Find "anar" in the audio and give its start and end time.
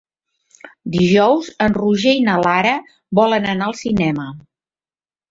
3.53-3.67